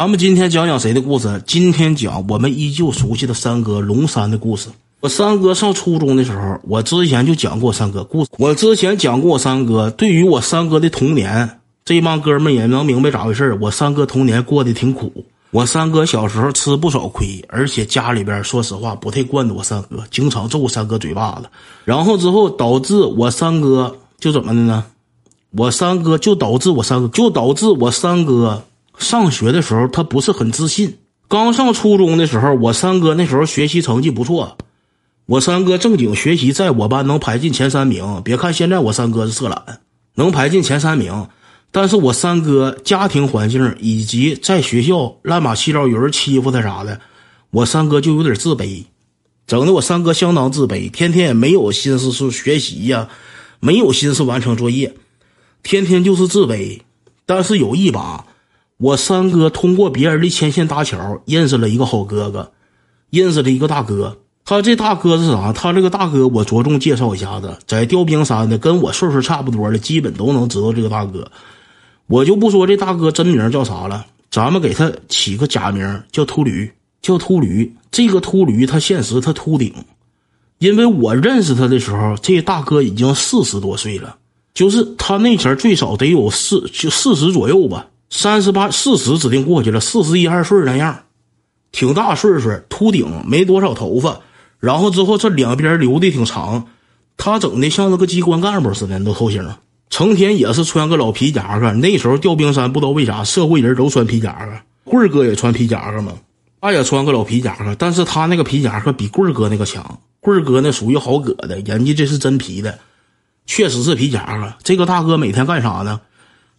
[0.00, 1.42] 咱们今天讲讲谁的故事？
[1.46, 4.70] 今天讲我们依旧熟悉的三哥龙三的故事。
[5.00, 8.30] 我三哥上初中的时候，我之前就讲过三哥故事。
[8.38, 15.12] 我之前讲过我三哥，对于我三哥的童年，这帮哥们也能明白咋回事我三哥童年过得挺苦。
[15.50, 21.50] 我三哥小时候吃不少亏，而且家里边说实话不太惯着我三哥，经常揍我三哥嘴巴子。
[21.84, 24.82] 然后之后导致我三哥就怎么的呢？
[25.50, 28.62] 我三哥就导致我三哥就导致我三哥。
[29.00, 30.98] 上学的时候，他不是很自信。
[31.26, 34.58] 刚上初中的时候，我三哥那时候学习成绩不错，
[35.26, 38.20] 我三哥正经学习，在我班能排进前三名。
[38.24, 39.80] 别看现在我三哥是色懒，
[40.16, 41.28] 能排进前三名，
[41.70, 47.00] 但是我三哥家庭环境以及在学校乱八七糟有人欺负他啥的，
[47.50, 48.84] 我三哥就有点自卑，
[49.46, 53.08] 整的我三哥相当自卑，天天也没有心思是学习呀，
[53.60, 54.94] 没有心思完成作业，
[55.62, 56.80] 天天就是自卑。
[57.24, 58.26] 但是有一把。
[58.80, 62.50] 我三哥通过别人的牵线搭桥，认识了一个好哥哥，
[63.10, 64.16] 认识了一个大哥。
[64.42, 65.52] 他这大哥是啥？
[65.52, 71.30] 他这个大哥，我着重介绍一下子，在调兵山的，跟我岁数差不多的，基本都能知道这个大哥。
[72.06, 76.72] 我就不说这大哥真名叫啥了，咱们给他起个假名叫秃驴，
[77.02, 77.70] 叫秃驴。
[77.90, 79.74] 这个秃驴他现实他秃顶，
[80.58, 84.16] 因为我认识他的时候，这大哥已经四十多岁了，
[84.54, 87.86] 就是他那前最少得有四就四十左右吧。
[88.10, 91.04] 三十八、四十指定过去了，四十一二岁那样，
[91.70, 94.20] 挺大岁数，秃顶，没多少头发，
[94.58, 96.66] 然后之后这两边留的挺长，
[97.16, 99.48] 他整的像那个机关干部似的，那头型，
[99.88, 101.72] 成天也是穿个老皮夹克。
[101.74, 106.12] 那时候调兵山不知道为啥社会人都穿皮夹克，棍哥也穿皮夹克嘛，
[106.60, 112.76] 他也穿个老皮夹克，但是他那个皮夹克比棍哥那个强，棍哥那属于好搁的，人家这是真皮的，
[113.46, 114.52] 确实是皮夹克。
[114.64, 116.00] 这个大哥每天干啥呢？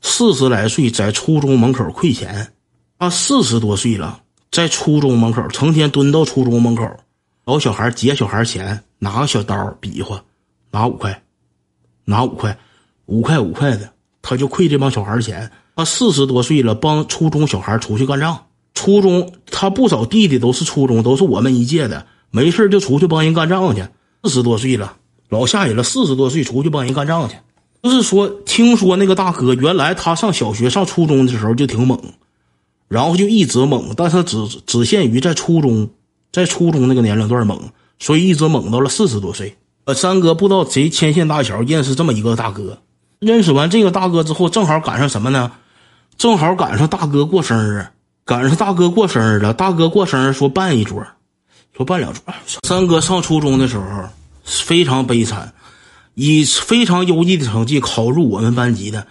[0.02, 2.52] 四十来岁，在初中门口亏钱，
[2.98, 4.22] 他四十多岁了，
[4.52, 6.90] 在初中门口成天蹲到初中门口，
[7.46, 10.24] 老小孩劫小孩钱，拿个小刀比划，
[10.72, 11.24] 拿五块，
[12.06, 12.58] 拿五块，
[13.06, 13.92] 五块五块的，
[14.22, 15.50] 他就亏这帮小孩钱。
[15.76, 18.46] 他四十多岁了，帮初中小孩出去干仗。
[18.74, 23.88] 初中他不少弟弟都是初中，都是我们一届的，没事就出去帮人干仗去。
[24.24, 24.98] 四十多岁了，
[25.30, 27.36] 老吓人了，四十多岁出去帮人干仗去。
[27.84, 32.00] 就是说，听说那个大哥原来他上小学、上初中的时候就挺猛，
[32.88, 35.90] 然后就一直猛，但是只只限于在初中，
[36.32, 37.60] 在初中那个年龄段猛，
[37.98, 39.58] 所以一直猛到了四十多岁。
[39.86, 42.78] 呃，三哥不知道谁牵线搭桥认识这么一个大哥，
[43.18, 45.52] 认识完这个大哥之后，正好赶上什么呢？
[46.18, 47.88] 正好赶上大哥过生日，
[48.26, 49.56] 赶上大哥过生日了。
[49.56, 51.04] 大哥过生日说办一桌，
[51.76, 52.22] 说办两桌。
[52.62, 53.84] 三哥上初中的时候
[54.44, 55.52] 非常悲惨。
[56.14, 59.08] 以非常优异的成绩考入我们班级的，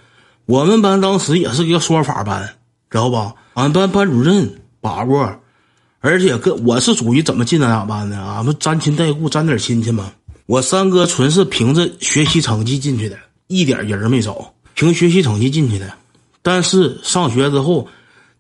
[0.47, 2.55] 我们班当时也是一个说法班，
[2.91, 3.35] 知道吧？
[3.55, 5.41] 俺班班主任把握，
[6.01, 8.17] 而且跟我是属于怎么进俺俩班的？
[8.21, 10.13] 俺们沾亲带故，沾点亲戚嘛。
[10.47, 15.93] 我三哥纯是凭着学习成绩进去的，一点人没找，凭学习成绩进去的。
[16.43, 17.87] 但是上学之后，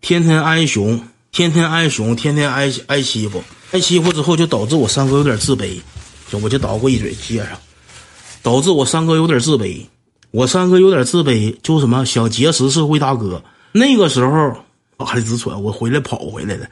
[0.00, 1.00] 天天挨熊，
[1.30, 3.42] 天天挨熊，天天挨挨欺负，
[3.72, 5.80] 挨欺负之后就导致我三哥有点自卑，
[6.30, 7.48] 就我就捣过一嘴接上。
[8.42, 9.82] 导致我三哥有点自卑，
[10.30, 13.42] 我三哥有点自卑，就什么想结识社会大哥。
[13.72, 14.56] 那个时候
[14.96, 16.70] 我还直喘，我回来跑回来的。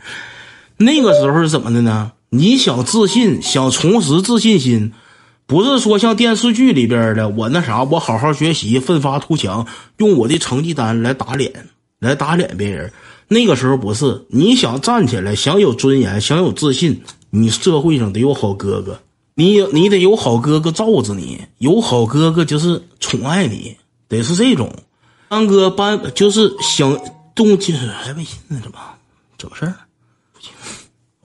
[0.77, 2.13] 那个时候是怎么的呢？
[2.31, 4.93] 你想自信，想重拾自信心，
[5.47, 11.69] 不是说像电视剧里边的我那啥，我好好学习，奋发图强，用我的成绩单来打脸，
[11.99, 12.93] 来打脸别人。
[13.29, 19.01] 那个时候不是，你想站起来，想有尊严，想有自信，你社会上得有好哥哥。
[19.39, 23.77] 你你得有好哥哥罩着你，有好哥哥就是宠爱你，
[24.09, 24.69] 得是这种。
[25.31, 26.99] 三哥班就是想
[27.37, 28.59] 动机，还微信呢？
[28.61, 28.79] 怎么
[29.39, 29.75] 怎么事儿？
[30.33, 30.51] 不行，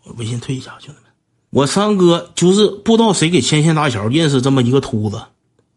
[0.04, 1.12] 我微信退一下，兄弟们。
[1.50, 5.20] 我三哥就是不知道谁给牵线搭桥，认识这么一个秃子，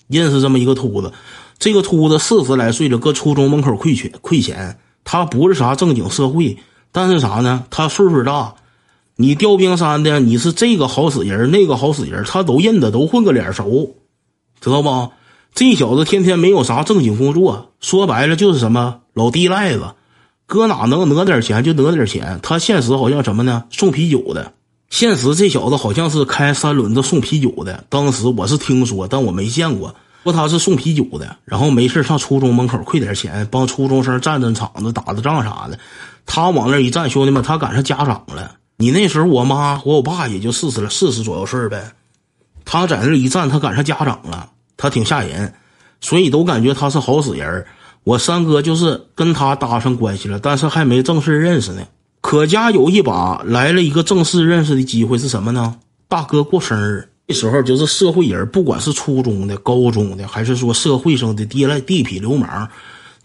[0.07, 1.11] 认识这么一个秃子。
[1.59, 4.79] 这个秃子四十来岁了，搁初中门口亏钱亏钱。
[5.05, 6.59] 他不是啥正经社会，
[6.93, 7.65] 但是啥呢？
[7.71, 8.55] 他岁数大。
[9.19, 13.95] 你调兵山的，你是这个好使人，那个好使人，他都认得，都混个脸熟，
[14.61, 15.11] 知道不？
[15.55, 19.95] 这小子天天没有啥正经工作，说白了就是什么老地赖子，
[20.45, 22.39] 搁哪能讹点钱就讹点钱。
[22.43, 23.65] 他现实好像什么呢？
[23.71, 24.53] 送啤酒的，
[24.91, 27.85] 现实这小子好像是开三轮子送啤酒的。
[27.89, 35.79] 当时我是听说，但我没见过，说他是送啤酒的，然后没事上初中门口亏点钱，帮初中生站站场子、打打仗啥的。
[36.27, 38.57] 他往那一站，兄弟们，他赶上家长了。
[38.77, 41.93] 你那时候，我妈和我爸也就四十了，四十左右岁呗。
[42.65, 45.55] 他在那一站，他赶上家长了，他挺吓人，
[46.01, 47.65] 所以都感觉他是好使人。
[48.05, 51.83] 我三哥就是跟他搭上关系了，但是还没正式认识呢。
[52.21, 55.77] 可家有一把来了一个正式认识的机会是什么呢？
[56.09, 62.69] 大哥过生日，那时候就是社会人，不管是初中的、高中的，还是说社会上的地赖地痞流氓，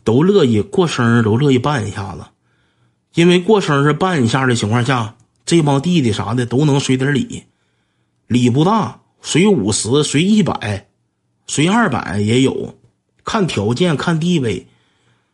[0.04, 2.24] 都乐意过生日，都乐意办一下子。
[3.14, 5.16] 因为过生日办一下的情况下，
[5.52, 7.44] 这帮弟弟啥的都能随点礼，
[8.28, 10.88] 礼不大，随五十、随一百、
[11.46, 12.74] 随二百也有，
[13.26, 14.66] 看条件、看地位。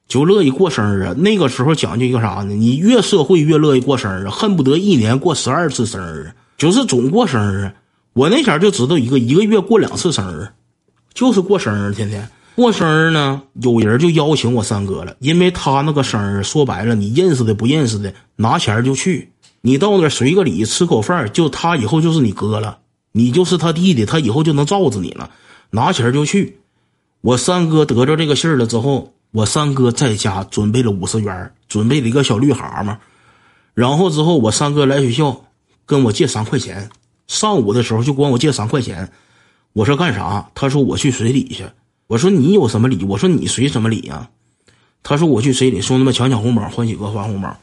[0.08, 2.56] 就乐意过生日，那个时候讲究一个啥呢？
[2.56, 7.72] 你越社会越乐意过生日，恨不得一年过十二次生日，就是总过生日。
[8.14, 10.48] 我那前就知道一个，一个月过两次生日，
[11.14, 13.44] 就是过生日，天天过生日呢。
[13.62, 19.32] 有人就邀请我三哥了，因为他那个生日说白了，你认识的不认识的，拿钱就去，
[19.68, 22.80] 你到那随个礼，吃口饭，就他以后就是你哥了，
[23.12, 25.30] 你就是他弟弟，他以后就能罩着你了，
[25.72, 26.60] 拿钱就去。
[27.20, 29.14] 我三哥得着这个信儿了之后。
[29.32, 32.98] 我三哥在家准备了五十元，准备了一个小绿蛤蟆，
[33.74, 35.44] 然后之后我三哥来学校
[35.86, 36.90] 跟我借三块钱，
[37.28, 39.12] 上午的时候就管我借三块钱，
[39.74, 40.50] 我说干啥？
[40.56, 41.66] 他说我去随礼去。
[42.08, 43.04] 我说你有什么礼？
[43.04, 44.30] 我说你随什么礼呀？
[45.04, 47.58] 他说我去随礼，兄弟们抢抢红包，欢喜哥发红包。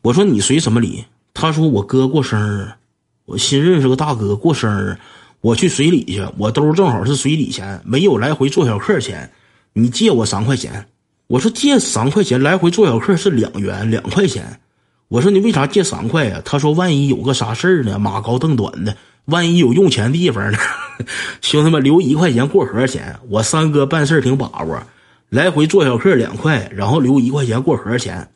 [0.00, 1.04] 我说你随什么礼？
[1.34, 2.68] 他说我哥过生日，
[3.24, 4.96] 我新认识个大哥过生日，
[5.40, 9.30] 我去随礼去，我兜正好是随礼钱，没有来回坐小客钱，
[9.72, 10.86] 你借我三块钱。
[11.28, 14.60] 我说借三块钱来回坐小客是两元两块钱，
[15.06, 16.42] 我说你为啥借三块呀？
[16.44, 17.98] 他说万一有个啥事儿呢？
[17.98, 20.58] 马高凳短的，万一有用钱地方呢？
[21.40, 23.20] 兄弟们留一块钱过河钱。
[23.28, 24.82] 我三哥办事挺把握，
[25.28, 28.28] 来回坐小客两块，然后留一块钱过河钱。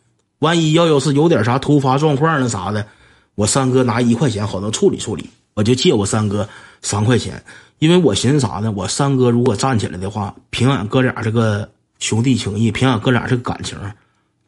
[0.44, 2.87] 万一要要是有点啥突发状况那啥的，
[3.35, 5.29] 我三哥拿一块钱好能处理处理。
[5.55, 6.49] 我就借我三哥
[6.82, 7.43] 三块钱，
[7.79, 8.70] 因为我寻思啥呢？
[8.73, 11.69] 我三哥如果站起来的话，凭俺哥俩这个。
[12.00, 13.79] 兄弟情谊，凭俺哥俩这个感情，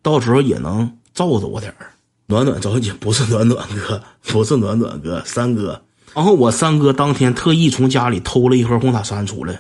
[0.03, 1.87] 到时候也能罩着我点儿，
[2.27, 5.81] 暖暖着急，不是暖暖哥， 不是暖暖哥，三哥。
[6.13, 9.59] 然后我三哥当天特意从家里偷了一盒红塔山出来。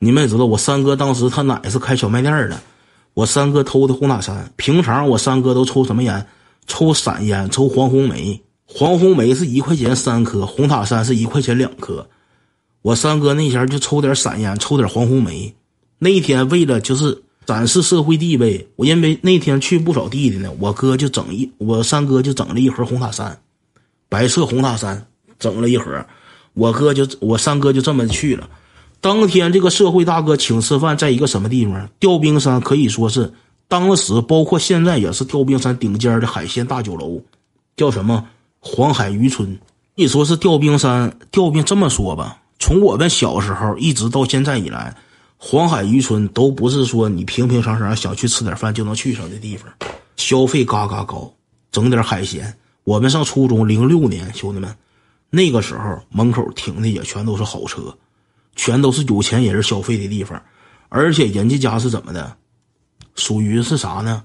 [0.00, 2.58] 你们也知道，我三哥当时他奶是开小卖店的，
[3.18, 4.52] 我三哥偷的红塔山。
[4.54, 6.24] 平常我三哥都抽什么烟？
[6.68, 8.40] 抽散烟，抽黄红梅。
[8.64, 12.08] 黄红梅是一块钱三颗，红塔山是一块钱两颗。
[12.80, 15.52] 我三哥那前就抽点散烟，抽点黄红梅。
[15.98, 17.24] 那一天为了就是。
[17.44, 23.40] 展示社会地位，我因为那天去不少弟弟呢，我哥就整一，我三哥就整了一盒红塔山，
[24.10, 25.06] 白色红塔山
[25.38, 26.04] 整了一盒，
[26.52, 28.46] 我哥就我三哥就这么去了。
[29.00, 31.88] 当天这个社会大哥请吃饭，在一个什么地方？
[32.00, 33.32] 调兵山可以说是
[33.68, 37.20] 当时，包括现在也是调兵山顶尖的海鲜大酒楼，
[37.76, 38.26] 叫什么
[38.58, 39.58] 黄海渔村。
[39.94, 44.96] 你说是调兵山，调兵这么说吧，从我们小时候一直到现在以来。
[45.40, 49.72] 黄海渔村都不是说你平平常常想去吃点饭就能去上的地方，
[50.16, 51.32] 消费嘎嘎高，
[51.70, 52.52] 整点海鲜。
[52.82, 54.74] 我们上初中零六年，兄弟们，
[55.30, 57.96] 那个时候门口停的也全都是好车，
[58.58, 60.42] 全都是有钱人消费的地方，
[60.90, 62.36] 而且人家家是怎么的，
[63.14, 64.24] 属于是啥呢？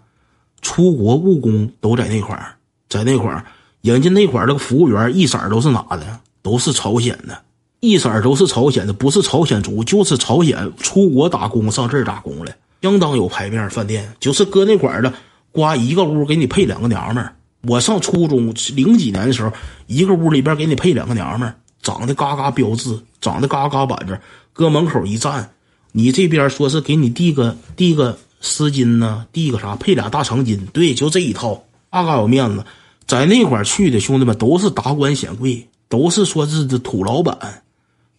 [0.61, 2.55] 出国务工都在那块儿，
[2.89, 3.45] 在那块儿，
[3.81, 6.19] 人家那块儿那个服务员一色都是哪的？
[6.41, 7.43] 都是朝鲜的。
[7.79, 13.69] 一色都是朝鲜的，不是朝鲜族，就是朝鲜出国打工上这儿打工来，相当有牌面。
[13.69, 15.13] 饭店就是搁那块儿的，
[15.51, 17.35] 刮一个屋给你配两个娘们儿。
[17.63, 19.51] 我上初中零几年的时候，
[19.87, 24.17] 一个屋里边给你配两个娘们儿，长得嘎嘎标致，长得嘎嘎板正，
[24.51, 25.51] 搁门口一站，
[25.91, 32.65] 你这边说是给你递个递个丝巾呢，递个啥，配俩大长巾，对，就这一套，嘎嘎有面子。
[33.05, 37.59] 在那块去的兄弟们都是达官显贵，都是说是这土老板。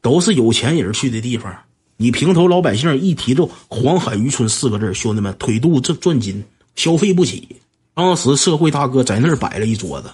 [0.02, 1.50] 都是有钱人去的地方，
[1.96, 6.44] 你平头老百姓一提到黄海渔村四个字，兄弟们腿肚子转筋，
[6.76, 7.56] 消费不起。
[7.94, 10.10] 当时社会大哥在那儿摆了一桌子，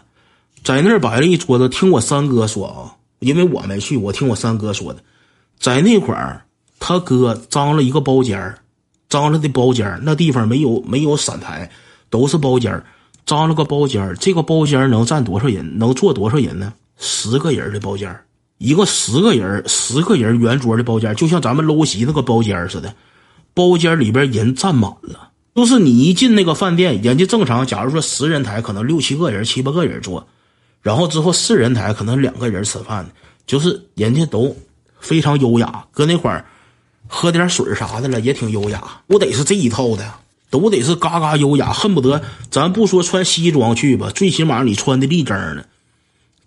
[0.63, 1.69] 在那儿摆了一桌子。
[1.69, 5.01] 听我三哥说啊，因为我没去，我听我三哥说的，
[5.59, 6.43] 在那块儿
[6.79, 8.59] 他哥张了一个包间儿，
[9.09, 11.71] 张了的包间儿，那地方没有没有散台，
[12.09, 12.85] 都是包间儿，
[13.25, 14.17] 张了个包间儿。
[14.17, 15.79] 这个包间儿能站多少人？
[15.79, 16.73] 能坐多少人呢？
[16.99, 18.25] 十个人的包间儿。
[18.59, 22.95] 一个十个人十个人圆桌的包间儿，就像咱们搂席那个包间儿似的，
[23.55, 25.31] 包间里边人站满了。
[25.55, 30.27] 就是你一进那个饭店，人家正常，假如说十人台，可能六七个人、七八个人坐，
[30.83, 33.09] 然后之后四人台可能两个人吃饭，
[33.47, 34.57] 就是人家都
[34.99, 36.45] 非常优雅，搁那块儿
[37.07, 38.83] 喝点水啥的了，也挺优雅。
[39.07, 40.13] 我得是这一套的，
[40.49, 45.67] 都得是嘎嘎优雅，恨不得咱不说穿西装去吧，最起码你穿的立正的。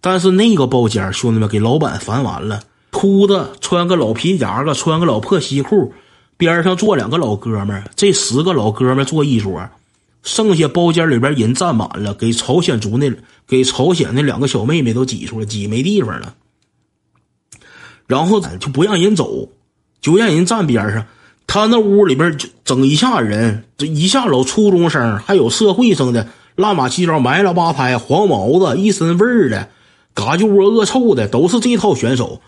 [0.02, 2.62] 但是那个包间，兄弟们给老板烦完了。
[2.92, 5.94] 秃子穿个老皮夹克，穿个老破西裤，
[6.38, 9.68] 边上坐两个老哥们这十个老哥们坐一桌，
[10.22, 13.12] 剩下包间里边人站满了，给朝鲜族那
[13.48, 16.36] 给朝鲜那两个小妹妹都挤出来，挤没地方了。
[18.08, 19.50] 然后就不让人走，
[20.02, 21.06] 就让人站边上。
[21.46, 29.70] 他那屋里边就整一下人，这一下老初中生，还有社会生的，乱码七糟，埋了吧胎，黄毛子，一身味儿的，
[30.14, 32.42] 嘎就窝恶臭的，都是这套选手。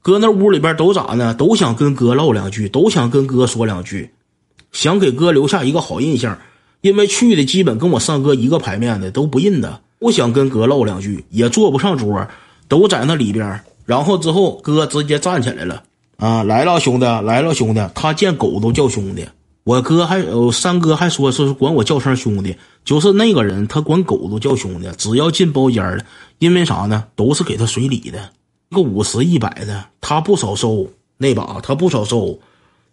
[0.00, 1.32] 搁那屋里边都咋呢？
[1.34, 4.10] 都想跟哥唠两句，都想跟哥说两句，
[4.72, 6.38] 想给哥留下一个好印象。
[6.80, 12.26] 因为去的基本跟我三哥一个牌面的都不认得，不想跟哥唠两句，也坐不上桌，
[12.66, 13.60] 都在那里边。
[13.86, 15.84] 然后之后哥直接站起来了，
[16.16, 17.80] 啊，来了兄弟，来了兄弟。
[17.94, 19.24] 他见狗都叫兄弟，
[19.62, 26.04] 我哥还有三哥还说是管我叫声兄弟，就是那个人他管狗都叫兄弟，只要进包间了，
[26.40, 27.04] 因为啥呢？
[27.14, 28.30] 都是给他随礼的，
[28.72, 32.40] 个五十一百的，他不少收那把，他不少收，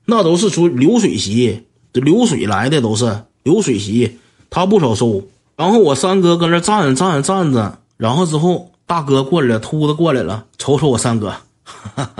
[0.05, 3.23] 那都是出流水席，流水来的都是。
[3.41, 4.19] 流水席，
[4.51, 5.23] 他不少收。
[5.59, 11.33] 然后我三哥搁那站着站着站着，然后之后大哥过来了，秃子过来了，瞅瞅我三哥，
[11.65, 12.11] 哈哈。